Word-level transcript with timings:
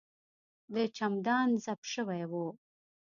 د 0.73 0.75
چمدان 0.97 1.49
زپ 1.65 1.81
شوی 1.93 2.21
و. 2.31 2.33